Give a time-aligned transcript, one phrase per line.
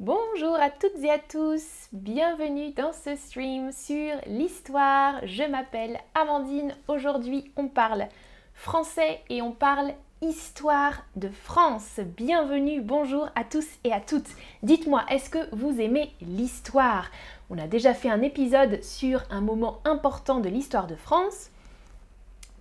[0.00, 5.14] Bonjour à toutes et à tous, bienvenue dans ce stream sur l'histoire.
[5.24, 8.06] Je m'appelle Amandine, aujourd'hui on parle
[8.54, 9.90] français et on parle
[10.22, 11.98] histoire de France.
[12.16, 14.30] Bienvenue, bonjour à tous et à toutes.
[14.62, 17.10] Dites-moi, est-ce que vous aimez l'histoire?
[17.50, 21.50] On a déjà fait un épisode sur un moment important de l'histoire de France.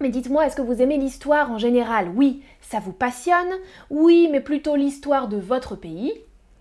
[0.01, 2.09] Mais dites-moi, est-ce que vous aimez l'histoire en général?
[2.15, 3.53] Oui, ça vous passionne?
[3.91, 6.13] Oui, mais plutôt l'histoire de votre pays?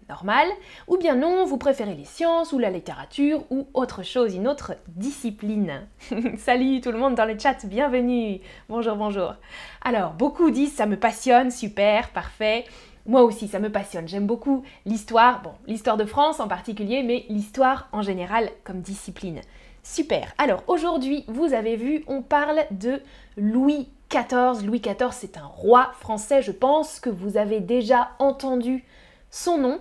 [0.08, 0.48] Normal,
[0.88, 4.74] ou bien non, vous préférez les sciences ou la littérature ou autre chose, une autre
[4.88, 5.86] discipline.
[6.38, 8.40] Salut tout le monde dans le chat, bienvenue.
[8.68, 9.34] Bonjour, bonjour.
[9.82, 12.64] Alors, beaucoup disent ça me passionne, super, parfait.
[13.06, 14.08] Moi aussi, ça me passionne.
[14.08, 19.40] J'aime beaucoup l'histoire, bon, l'histoire de France en particulier, mais l'histoire en général comme discipline.
[19.84, 20.32] Super.
[20.38, 23.00] Alors, aujourd'hui, vous avez vu, on parle de
[23.36, 24.66] Louis XIV.
[24.66, 26.42] Louis XIV, c'est un roi français.
[26.42, 28.84] Je pense que vous avez déjà entendu
[29.30, 29.80] son nom.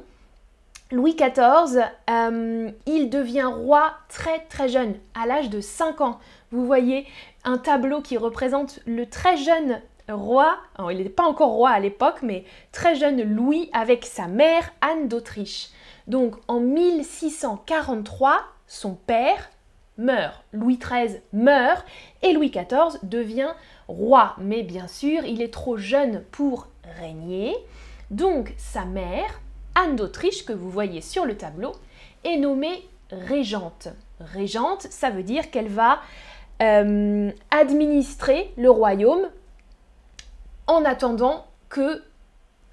[0.96, 6.20] Louis XIV, euh, il devient roi très très jeune, à l'âge de 5 ans.
[6.52, 7.06] Vous voyez
[7.44, 10.58] un tableau qui représente le très jeune roi,
[10.90, 15.10] il n'était pas encore roi à l'époque, mais très jeune Louis avec sa mère Anne
[15.10, 15.68] d'Autriche.
[16.08, 19.50] Donc en 1643, son père
[19.98, 21.86] meurt, Louis XIII meurt
[22.22, 23.52] et Louis XIV devient
[23.90, 24.38] roi.
[24.40, 26.70] Mais bien sûr, il est trop jeune pour
[27.02, 27.54] régner.
[28.12, 29.42] Donc sa mère,
[29.76, 31.74] Anne d'Autriche, que vous voyez sur le tableau,
[32.24, 33.90] est nommée régente.
[34.20, 36.00] Régente, ça veut dire qu'elle va
[36.62, 39.30] euh, administrer le royaume
[40.68, 42.02] en attendant que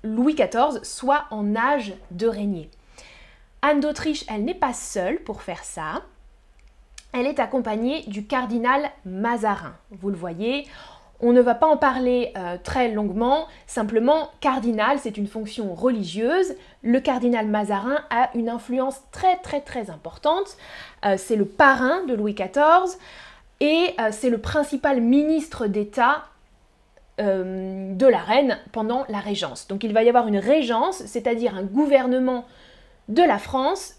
[0.04, 2.70] Louis XIV soit en âge de régner.
[3.62, 6.02] Anne d'Autriche, elle n'est pas seule pour faire ça.
[7.12, 9.74] Elle est accompagnée du cardinal Mazarin.
[9.90, 10.66] Vous le voyez,
[11.22, 16.54] on ne va pas en parler euh, très longuement, simplement cardinal, c'est une fonction religieuse.
[16.82, 20.56] Le cardinal Mazarin a une influence très très très importante.
[21.06, 22.98] Euh, c'est le parrain de Louis XIV
[23.60, 26.24] et euh, c'est le principal ministre d'État
[27.18, 29.68] de la reine pendant la régence.
[29.68, 32.46] Donc il va y avoir une régence, c'est-à-dire un gouvernement
[33.08, 33.94] de la France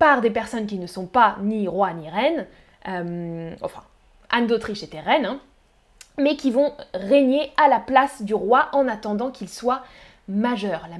[0.00, 2.46] par des personnes qui ne sont pas ni roi ni reine.
[3.62, 3.82] enfin,
[4.30, 5.26] Anne d'Autriche était reine.
[5.26, 5.40] Hein
[6.18, 9.82] mais qui vont régner à la place du roi en attendant qu'il soit
[10.28, 10.88] majeur.
[10.90, 10.98] La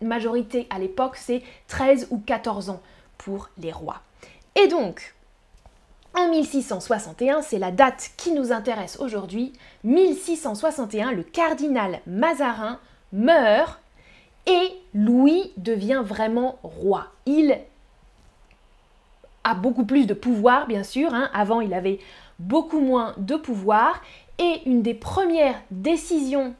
[0.00, 2.80] majorité à l'époque, c'est 13 ou 14 ans
[3.18, 4.00] pour les rois.
[4.56, 5.14] Et donc,
[6.16, 9.52] en 1661, c'est la date qui nous intéresse aujourd'hui,
[9.84, 12.80] 1661, le cardinal Mazarin
[13.12, 13.80] meurt
[14.46, 17.06] et Louis devient vraiment roi.
[17.26, 17.58] Il
[19.44, 21.14] a beaucoup plus de pouvoir, bien sûr.
[21.14, 21.30] Hein.
[21.32, 22.00] Avant, il avait
[22.38, 24.00] beaucoup moins de pouvoir
[24.40, 26.54] et une des premières décisions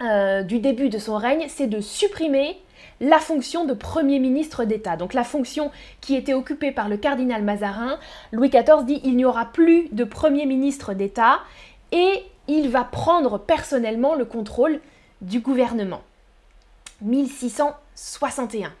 [0.00, 2.56] euh, du début de son règne, c'est de supprimer
[3.00, 4.96] la fonction de Premier ministre d'État.
[4.96, 5.70] Donc la fonction
[6.00, 7.98] qui était occupée par le cardinal Mazarin,
[8.32, 11.40] Louis XIV dit il n'y aura plus de Premier ministre d'État
[11.92, 14.80] et il va prendre personnellement le contrôle
[15.20, 16.02] du gouvernement.
[17.02, 18.72] 1661.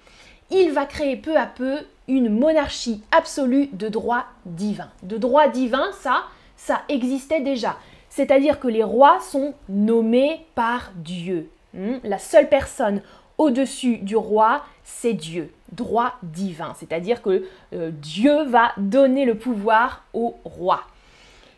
[0.50, 4.88] Il va créer peu à peu une monarchie absolue de droit divin.
[5.02, 6.24] De droit divin, ça,
[6.56, 7.76] ça existait déjà.
[8.16, 11.50] C'est-à-dire que les rois sont nommés par Dieu.
[11.74, 11.96] Hmm?
[12.02, 13.02] La seule personne
[13.36, 16.72] au-dessus du roi, c'est Dieu, droit divin.
[16.78, 20.84] C'est-à-dire que euh, Dieu va donner le pouvoir au roi.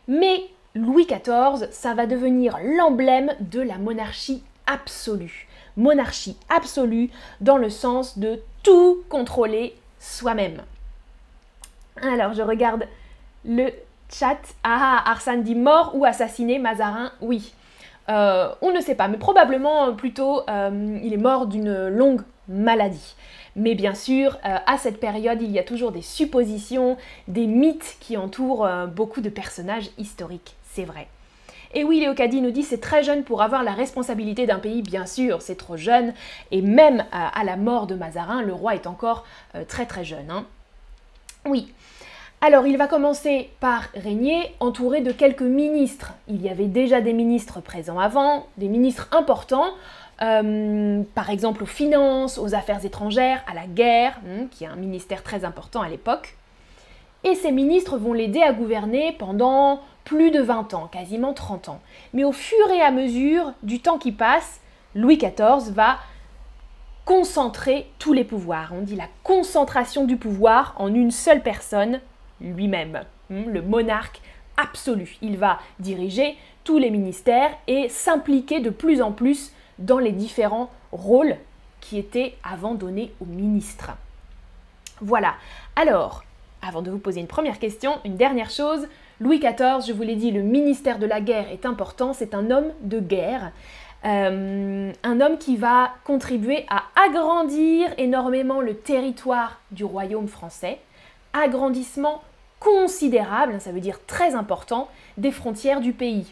[0.09, 5.47] Mais Louis XIV, ça va devenir l'emblème de la monarchie absolue.
[5.77, 7.11] Monarchie absolue
[7.41, 10.63] dans le sens de tout contrôler soi-même.
[12.03, 12.89] Alors je regarde
[13.45, 13.71] le
[14.11, 17.53] Chat, ah, Arsène dit mort ou assassiné, Mazarin, oui.
[18.09, 23.15] Euh, on ne sait pas, mais probablement plutôt euh, il est mort d'une longue maladie.
[23.55, 27.97] Mais bien sûr, euh, à cette période, il y a toujours des suppositions, des mythes
[28.01, 31.09] qui entourent beaucoup de personnages historiques, c'est vrai.
[31.75, 35.05] Et oui, Léocadie nous dit c'est très jeune pour avoir la responsabilité d'un pays, bien
[35.05, 36.15] sûr, c'est trop jeune.
[36.51, 39.27] Et même à la mort de Mazarin, le roi est encore
[39.67, 40.31] très très jeune.
[40.31, 40.47] Hein.
[41.45, 41.75] Oui,
[42.41, 46.15] alors il va commencer par régner entouré de quelques ministres.
[46.29, 49.71] Il y avait déjà des ministres présents avant, des ministres importants,
[50.23, 54.77] euh, par exemple aux finances, aux affaires étrangères, à la guerre, hein, qui est un
[54.77, 56.37] ministère très important à l'époque.
[57.25, 61.81] Et ces ministres vont l'aider à gouverner pendant plus de 20 ans, quasiment 30 ans.
[62.13, 64.61] Mais au fur et à mesure du temps qui passe,
[64.95, 65.99] Louis XIV va
[67.05, 68.73] concentrer tous les pouvoirs.
[68.75, 72.01] On dit la concentration du pouvoir en une seule personne,
[72.41, 74.21] lui-même, hmm, le monarque
[74.57, 75.17] absolu.
[75.23, 80.71] Il va diriger tous les ministères et s'impliquer de plus en plus dans les différents
[80.93, 81.37] rôles
[81.81, 83.93] qui étaient avant donnés aux ministres.
[85.01, 85.35] Voilà.
[85.77, 86.25] Alors,
[86.63, 88.89] avant de vous poser une première question, une dernière chose.
[89.21, 92.51] Louis XIV, je vous l'ai dit, le ministère de la guerre est important, c'est un
[92.51, 93.53] homme de guerre.
[94.05, 100.79] Euh, un homme qui va contribuer à agrandir énormément le territoire du royaume français.
[101.33, 102.23] Agrandissement
[102.61, 106.27] considérable, ça veut dire très important, des frontières du pays.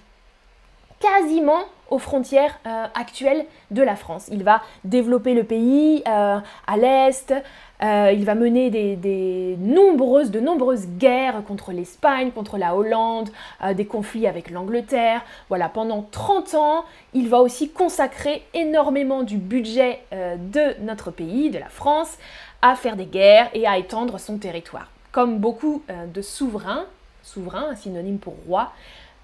[0.98, 4.28] Quasiment aux frontières euh, actuelles de la France.
[4.30, 7.32] Il va développer le pays euh, à l'est,
[7.82, 8.70] euh, il va mener
[9.58, 13.28] nombreuses, de nombreuses guerres contre l'Espagne, contre la Hollande,
[13.74, 15.22] des conflits avec l'Angleterre.
[15.48, 21.58] Voilà, pendant 30 ans, il va aussi consacrer énormément du budget de notre pays, de
[21.58, 22.16] la France,
[22.70, 24.88] à faire des guerres et à étendre son territoire.
[25.12, 25.82] Comme beaucoup
[26.14, 26.84] de souverains,
[27.22, 28.72] souverain, synonyme pour roi,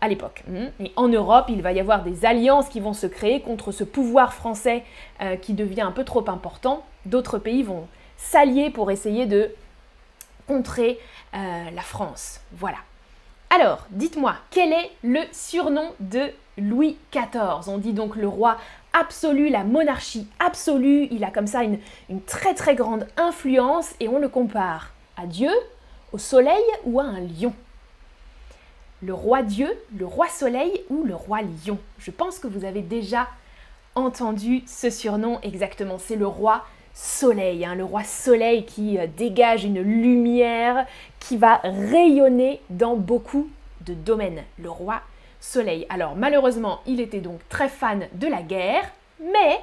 [0.03, 0.43] à l'époque.
[0.49, 0.67] Hmm.
[0.81, 3.85] Et en Europe, il va y avoir des alliances qui vont se créer contre ce
[3.85, 4.83] pouvoir français
[5.23, 6.85] euh, qui devient un peu trop important.
[7.07, 7.87] D'autres pays vont
[8.17, 9.55] s'allier pour essayer de
[10.49, 10.99] contrer
[11.35, 12.41] euh, la France.
[12.53, 12.79] Voilà.
[13.55, 18.57] Alors, dites-moi, quel est le surnom de Louis XIV On dit donc le roi
[18.95, 21.07] absolu, la monarchie absolue.
[21.11, 21.79] Il a comme ça une,
[22.23, 25.51] très très grande influence et on le compare à Dieu,
[26.15, 27.53] au soleil ou à un lion
[29.03, 29.69] le roi Dieu,
[29.99, 31.77] le roi Soleil ou le roi Lion?
[31.99, 33.27] Je pense que vous avez déjà
[33.97, 35.99] entendu ce surnom exactement.
[35.99, 36.65] C'est le roi
[36.95, 40.87] Soleil, hein, le roi Soleil qui euh, dégage une lumière
[41.21, 43.49] qui va rayonner dans beaucoup
[43.83, 44.43] de domaines.
[44.59, 45.01] Le roi
[45.41, 45.87] Soleil.
[45.89, 48.85] Alors malheureusement, il était donc très fan de la guerre,
[49.21, 49.61] mais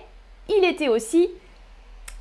[0.49, 1.29] il était aussi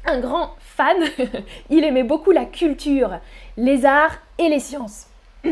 [0.05, 0.97] un grand fan.
[1.71, 3.19] il aimait beaucoup la culture,
[3.57, 5.07] les arts et les sciences.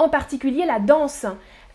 [0.00, 1.26] en particulier la danse.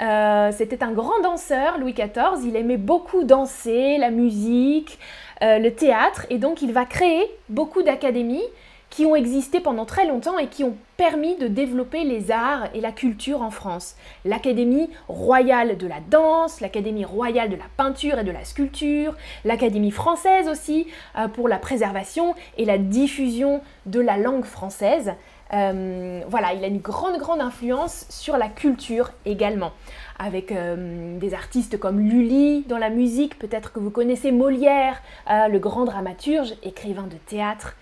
[0.02, 5.00] Euh, c'était un grand danseur, Louis XIV, il aimait beaucoup danser, la musique,
[5.42, 8.44] euh, le théâtre, et donc il va créer beaucoup d'académies
[8.90, 12.80] qui ont existé pendant très longtemps et qui ont permis de développer les arts et
[12.80, 13.96] la culture en France.
[14.24, 19.14] L'Académie royale de la danse, l'Académie royale de la peinture et de la sculpture,
[19.44, 20.88] l'Académie française aussi
[21.18, 25.14] euh, pour la préservation et la diffusion de la langue française.
[25.54, 29.74] Euh, voilà, il a une grande, grande influence sur la culture également,
[30.18, 35.48] avec euh, des artistes comme Lully dans la musique, peut-être que vous connaissez Molière, euh,
[35.48, 37.76] le grand dramaturge, écrivain de théâtre.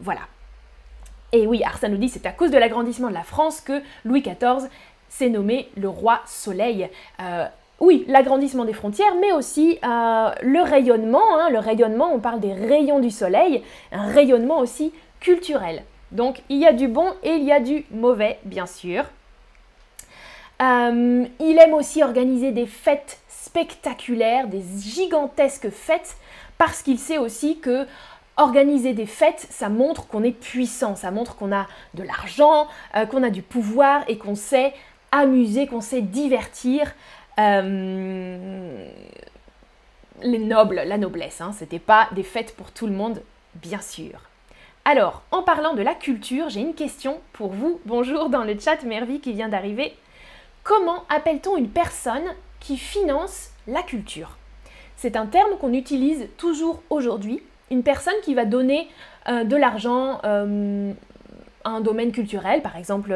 [0.00, 0.20] voilà.
[1.34, 4.20] Et oui, Arsène nous dit c'est à cause de l'agrandissement de la France que Louis
[4.22, 4.68] XIV
[5.08, 6.88] s'est nommé le roi soleil.
[7.80, 11.38] oui, l'agrandissement des frontières, mais aussi le rayonnement.
[11.38, 13.62] Hein, le rayonnement, on parle des rayons du soleil,
[13.92, 15.84] un rayonnement aussi culturel.
[16.12, 19.04] Donc il y a du bon et il y a du mauvais, bien sûr.
[20.60, 26.16] Euh, il aime aussi organiser des fêtes spectaculaires, des gigantesques fêtes,
[26.58, 27.86] parce qu'il sait aussi que
[28.36, 33.06] organiser des fêtes, ça montre qu'on est puissant, ça montre qu'on a de l'argent, euh,
[33.06, 34.72] qu'on a du pouvoir et qu'on sait
[35.10, 36.94] amuser, qu'on sait divertir.
[37.40, 38.88] Euh,
[40.22, 43.20] les nobles, la noblesse, hein, c'était pas des fêtes pour tout le monde,
[43.54, 44.20] bien sûr.
[44.84, 47.80] Alors, en parlant de la culture, j'ai une question pour vous.
[47.86, 49.94] Bonjour dans le chat Mervy qui vient d'arriver.
[50.64, 52.24] Comment appelle-t-on une personne
[52.58, 54.38] qui finance la culture?
[54.96, 57.40] C'est un terme qu'on utilise toujours aujourd'hui.
[57.70, 58.88] Une personne qui va donner
[59.28, 60.92] euh, de l'argent euh,
[61.62, 63.12] à un domaine culturel, par exemple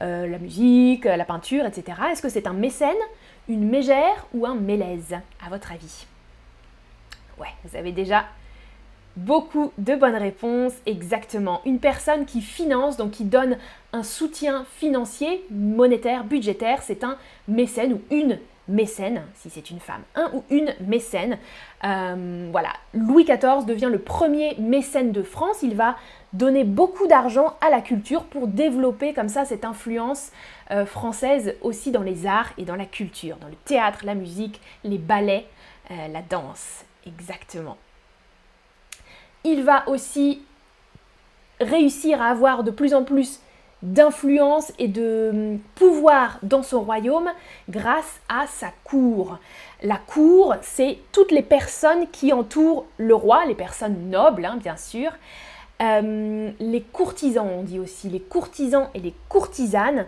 [0.00, 1.98] euh, la musique, la peinture, etc.
[2.12, 2.94] Est-ce que c'est un mécène,
[3.48, 6.06] une mégère ou un mélèze, à votre avis?
[7.40, 8.24] Ouais, vous avez déjà
[9.18, 11.60] Beaucoup de bonnes réponses, exactement.
[11.66, 13.58] Une personne qui finance, donc qui donne
[13.92, 17.16] un soutien financier, monétaire, budgétaire, c'est un
[17.48, 21.38] mécène ou une mécène, si c'est une femme, un ou une mécène.
[21.82, 25.64] Euh, voilà, Louis XIV devient le premier mécène de France.
[25.64, 25.96] Il va
[26.32, 30.30] donner beaucoup d'argent à la culture pour développer comme ça cette influence
[30.70, 34.60] euh, française aussi dans les arts et dans la culture, dans le théâtre, la musique,
[34.84, 35.46] les ballets,
[35.90, 36.84] euh, la danse.
[37.04, 37.78] Exactement
[39.52, 40.40] il va aussi
[41.60, 43.40] réussir à avoir de plus en plus
[43.82, 47.30] d'influence et de hum, pouvoir dans son royaume
[47.68, 49.38] grâce à sa cour.
[49.82, 54.76] La cour, c'est toutes les personnes qui entourent le roi, les personnes nobles, hein, bien
[54.76, 55.12] sûr.
[55.80, 60.06] Hum, les courtisans, on dit aussi, les courtisans et les courtisanes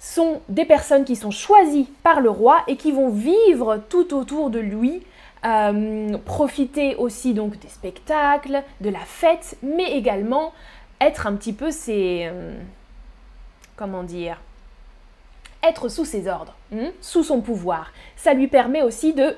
[0.00, 4.50] sont des personnes qui sont choisies par le roi et qui vont vivre tout autour
[4.50, 5.02] de lui
[5.44, 10.52] euh, profiter aussi donc des spectacles, de la fête, mais également
[11.00, 12.28] être un petit peu ses...
[12.30, 12.54] Euh,
[13.76, 14.40] comment dire
[15.64, 17.92] être sous ses ordres, hmm, sous son pouvoir.
[18.14, 19.36] Ça lui permet aussi de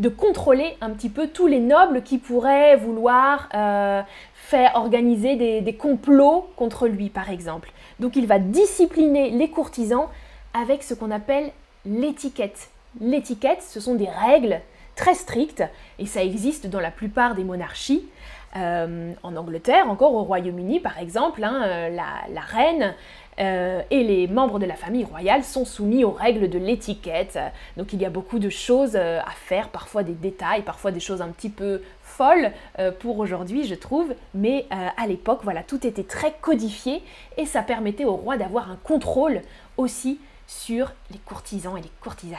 [0.00, 4.02] de contrôler un petit peu tous les nobles qui pourraient vouloir euh,
[4.34, 7.70] faire organiser des, des complots contre lui, par exemple.
[8.00, 10.08] Donc il va discipliner les courtisans
[10.52, 11.52] avec ce qu'on appelle
[11.86, 12.70] l'étiquette.
[13.00, 14.60] L'étiquette, ce sont des règles
[14.96, 15.64] très strictes,
[15.98, 18.08] et ça existe dans la plupart des monarchies.
[18.56, 22.94] Euh, en Angleterre, encore au Royaume-Uni par exemple, hein, euh, la, reine
[23.40, 27.36] euh, et les membres de la famille royale sont soumis aux règles de l'étiquette.
[27.76, 31.20] Donc il y a beaucoup de choses à faire, parfois des détails, parfois des choses
[31.20, 32.52] un petit peu folles
[33.00, 34.14] pour aujourd'hui, je trouve.
[34.34, 37.02] Mais à l'époque, voilà, tout était très codifié
[37.36, 39.40] et ça permettait au roi d'avoir un contrôle
[39.76, 42.38] aussi sur les courtisans et les courtisanes.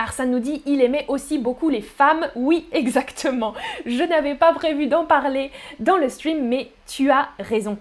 [0.00, 2.26] Arsène nous dit il aimait aussi beaucoup les femmes.
[2.34, 3.54] Oui, exactement.
[3.84, 7.78] Je n'avais pas prévu d'en parler dans le stream, mais tu as raison.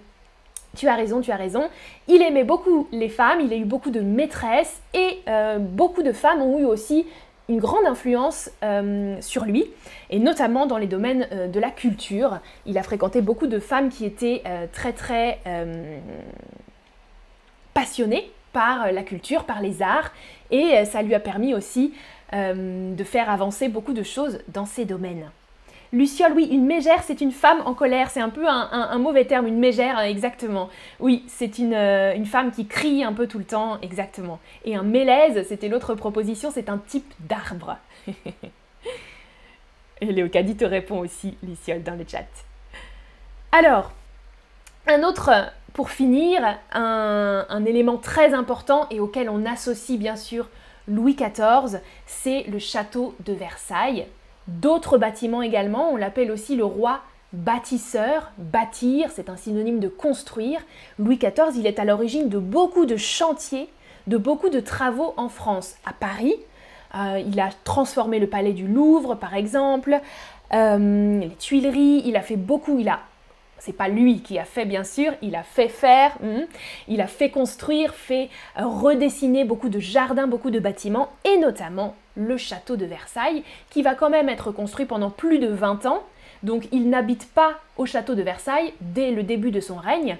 [0.78, 1.70] Tu as raison, tu as raison.
[2.08, 6.12] Il aimait beaucoup les femmes, il a eu beaucoup de maîtresses et euh, beaucoup de
[6.12, 7.08] femmes ont eu aussi
[7.48, 9.66] une grande influence euh, sur lui,
[10.12, 12.38] et notamment dans les domaines euh, de la culture.
[12.68, 15.40] Il a fréquenté beaucoup de femmes qui étaient très très
[17.74, 20.12] passionnées par euh, la culture, par les arts,
[20.52, 21.94] et euh, ça lui a permis aussi
[22.34, 25.30] euh, de faire avancer beaucoup de choses dans ces domaines.
[25.92, 28.12] Luciole, oui, une mégère, c'est une femme en colère.
[28.12, 30.70] C'est un peu un, mauvais terme, une mégère, hein, exactement.
[31.00, 34.38] Oui, c'est une, femme qui crie un peu tout le temps, exactement.
[34.66, 37.78] Et un mélèze, c'était l'autre proposition, c'est un type d'arbre.
[40.02, 42.28] Et Léocadie te répond aussi, Luciole, dans le chat.
[43.52, 43.92] Alors,
[44.88, 50.48] un autre pour finir, un, élément très important et auquel on associe bien sûr
[50.88, 54.08] Louis XIV, c'est le château de Versailles.
[54.48, 58.32] D'autres bâtiments également, on l'appelle aussi le roi bâtisseur.
[58.40, 60.60] Bâtir, c'est un synonyme de construire.
[60.98, 63.70] Louis XIV, il est à l'origine de beaucoup de chantiers,
[64.08, 65.76] de beaucoup de travaux en France.
[65.86, 66.36] À Paris,
[66.96, 70.00] euh, il a transformé le palais du Louvre, par exemple,
[70.54, 73.00] euh, les Tuileries, il a fait beaucoup, il a
[73.60, 76.46] c'est pas lui qui a fait bien sûr, il a fait faire, hmm.
[76.88, 81.96] il a fait construire, fait euh, redessiner beaucoup de jardins, beaucoup de bâtiments et notamment
[82.16, 86.04] le château de Versailles qui va quand même être construit pendant plus de 20 ans.
[86.44, 90.18] Donc il n'habite pas au château de Versailles dès le début de son règne.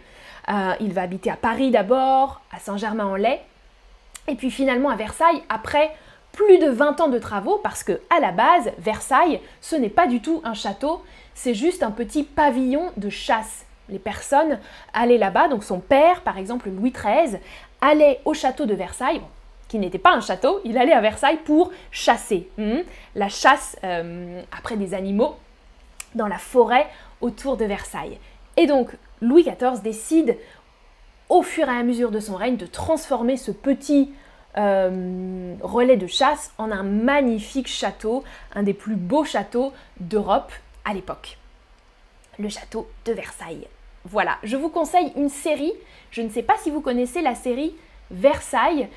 [0.50, 3.40] Euh, il va habiter à Paris d'abord, à Saint-Germain-en-Laye
[4.28, 5.92] et puis finalement à Versailles après
[6.46, 10.08] plus de 20 ans de travaux parce que à la base Versailles ce n'est pas
[10.08, 11.04] du tout un château,
[11.34, 13.66] c'est juste un petit pavillon de chasse.
[13.90, 14.58] Les personnes
[14.94, 17.40] allaient là-bas, donc son père, par exemple Louis XIII,
[17.82, 19.22] allait au château de Versailles,
[19.68, 22.48] qui n'était pas un château, il allait à Versailles pour chasser.
[22.58, 22.84] Hmm.
[23.16, 25.36] la chasse euh, après des animaux
[26.16, 26.88] dans la forêt
[27.20, 28.18] autour de Versailles.
[28.56, 28.92] Et donc
[29.22, 30.38] Louis XIV décide,
[31.28, 34.14] au fur et à mesure de son règne, de transformer ce petit
[34.58, 40.52] euh, relais de chasse en un magnifique château, un des plus beaux châteaux d'Europe
[40.86, 41.38] à l'époque.
[42.40, 43.68] Le château de Versailles.
[44.06, 45.74] Voilà, je vous conseille une série.
[46.12, 47.76] Je ne sais pas si vous connaissez la série
[48.12, 48.88] Versailles.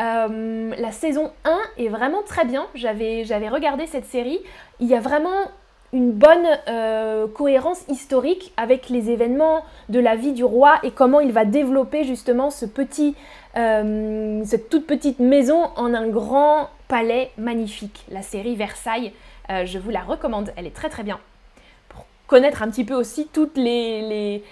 [0.00, 2.66] Euh, la saison 1 est vraiment très bien.
[2.74, 4.40] J'avais regardé cette série.
[4.80, 5.50] Il y a vraiment
[5.92, 11.20] une bonne euh, cohérence historique avec les événements de la vie du roi et comment
[11.20, 13.14] il va développer justement ce petit,
[13.56, 18.04] euh, cette toute petite maison en un grand palais magnifique.
[18.10, 19.12] La série Versailles,
[19.64, 20.50] je vous la recommande.
[20.56, 21.18] Elle est très très bien
[22.32, 24.44] connaître un petit peu aussi toutes les, les,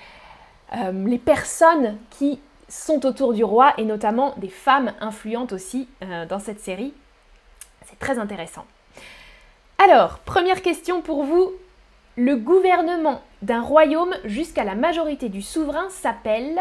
[0.76, 6.26] euh, les personnes qui sont autour du roi et notamment des femmes influentes aussi euh,
[6.26, 6.92] dans cette série.
[7.86, 8.66] C'est très intéressant.
[9.82, 11.52] Alors, première question pour vous.
[12.18, 16.60] Le gouvernement d'un royaume jusqu'à la majorité du souverain s'appelle...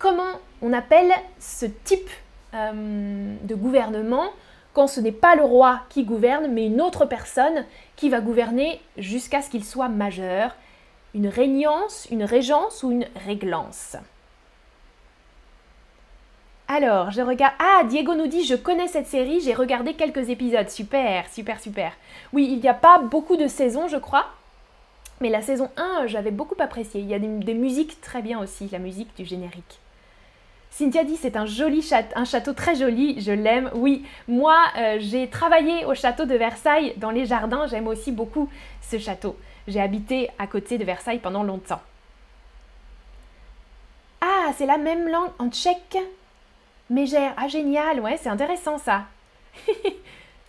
[0.00, 2.10] Comment on appelle ce type
[2.54, 4.30] euh, de gouvernement
[4.72, 8.80] quand ce n'est pas le roi qui gouverne, mais une autre personne qui va gouverner
[8.98, 10.56] jusqu'à ce qu'il soit majeur?
[11.14, 13.96] Une régnance, une régence ou une réglance?
[16.72, 17.54] Alors, je regarde.
[17.58, 20.70] Ah, Diego nous dit Je connais cette série, j'ai regardé quelques épisodes.
[20.70, 21.92] Super, super, super.
[22.32, 24.26] Oui, il n'y a pas beaucoup de saisons, je crois.
[25.20, 27.00] Mais la saison 1, j'avais beaucoup apprécié.
[27.00, 29.78] Il y a des musiques très bien aussi, la musique du générique.
[30.70, 33.70] Cynthia dit c'est un joli château, un château très joli, je l'aime.
[33.74, 38.48] Oui, moi euh, j'ai travaillé au château de Versailles dans les jardins, j'aime aussi beaucoup
[38.80, 39.36] ce château.
[39.68, 41.82] J'ai habité à côté de Versailles pendant longtemps.
[44.22, 45.98] Ah, c'est la même langue en tchèque?
[46.92, 49.04] Mégère, ah génial, ouais, c'est intéressant ça.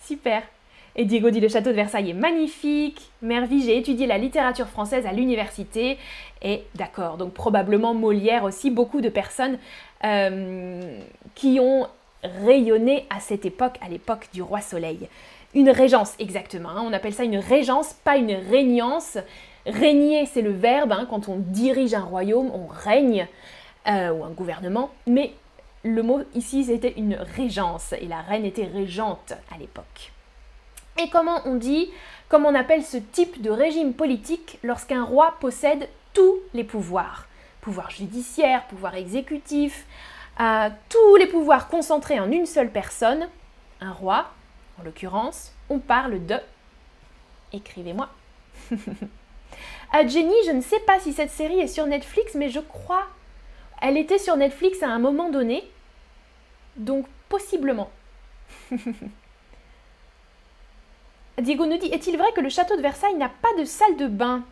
[0.05, 0.43] Super.
[0.97, 3.11] Et Diego dit le château de Versailles est magnifique.
[3.21, 5.97] Merville, j'ai étudié la littérature française à l'université.
[6.41, 9.57] Et d'accord, donc probablement Molière aussi, beaucoup de personnes
[10.03, 10.99] euh,
[11.33, 11.87] qui ont
[12.23, 15.07] rayonné à cette époque, à l'époque du roi Soleil.
[15.55, 16.69] Une régence, exactement.
[16.69, 16.83] Hein.
[16.85, 19.17] on appelle ça une régence, pas une régnance.
[19.65, 20.91] Régner, c'est le verbe.
[20.91, 21.07] Hein.
[21.09, 23.27] quand on dirige un royaume, on règne,
[23.87, 24.89] euh, ou un gouvernement.
[25.07, 25.31] Mais
[25.83, 27.93] le mot ici, c'était une régence.
[27.93, 30.11] Et la reine était régente à l'époque.
[30.97, 31.89] Et comment on dit,
[32.29, 37.27] comment on appelle ce type de régime politique lorsqu'un roi possède tous les pouvoirs?
[37.61, 39.85] Pouvoir judiciaire, pouvoir exécutif,
[40.39, 43.27] euh, tous les pouvoirs concentrés en une seule personne,
[43.81, 44.31] un roi,
[44.79, 46.35] en l'occurrence, on parle de...
[47.51, 48.09] Écrivez-moi.
[49.91, 53.07] à Jenny, je ne sais pas si cette série est sur Netflix, mais je crois.
[53.83, 55.61] Elle était sur Netflix à un moment donné.
[56.77, 57.91] Donc possiblement.
[61.37, 64.07] Diego nous dit Est-il vrai que le château de Versailles n'a pas de salle de
[64.07, 64.43] bain?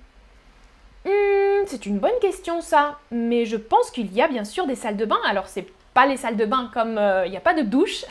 [1.06, 4.76] Hmm, C'est une bonne question ça, mais je pense qu'il y a bien sûr des
[4.76, 5.20] salles de bain.
[5.26, 8.04] Alors c'est pas les salles de bain comme euh, il n'y a pas de douche,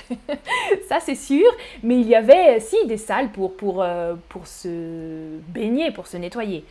[0.88, 1.50] ça c'est sûr,
[1.82, 6.16] mais il y avait si des salles pour, pour, euh, pour se baigner, pour se
[6.16, 6.64] nettoyer.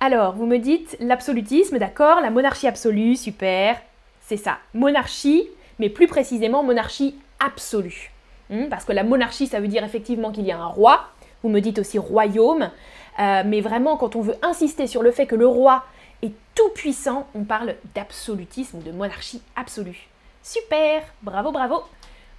[0.00, 3.80] Alors, vous me dites l'absolutisme, d'accord, la monarchie absolue, super,
[4.20, 4.58] c'est ça.
[4.72, 8.12] Monarchie, mais plus précisément monarchie absolue.
[8.50, 11.08] Hmm, parce que la monarchie, ça veut dire effectivement qu'il y a un roi,
[11.42, 12.70] vous me dites aussi royaume,
[13.18, 15.84] mais vraiment quand on veut insister sur le fait que le roi
[16.22, 20.08] et tout puissant, on parle d'absolutisme, de monarchie absolue.
[20.42, 21.82] Super, bravo, bravo.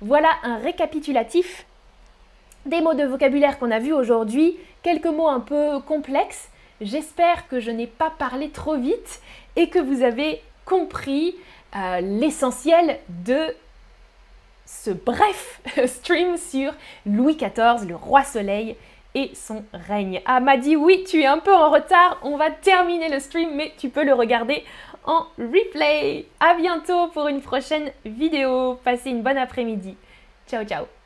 [0.01, 1.65] Voilà un récapitulatif
[2.65, 6.49] des mots de vocabulaire qu'on a vus aujourd'hui, quelques mots un peu complexes.
[6.81, 9.21] J'espère que je n'ai pas parlé trop vite
[9.55, 11.35] et que vous avez compris
[11.75, 13.53] euh, l'essentiel de
[14.65, 16.73] ce bref stream sur
[17.05, 18.75] Louis XIV, le roi soleil,
[19.15, 20.21] et son règne.
[20.25, 23.55] Ah, m'a dit oui, tu es un peu en retard, on va terminer le stream,
[23.55, 24.63] mais tu peux le regarder
[25.05, 26.25] en replay.
[26.39, 28.79] À bientôt pour une prochaine vidéo.
[28.83, 29.97] Passez une bonne après-midi.
[30.47, 30.98] Ciao, ciao.